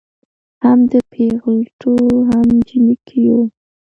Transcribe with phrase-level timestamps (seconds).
[0.63, 1.93] هم د پېغلوټو
[2.29, 3.37] هم جینکیو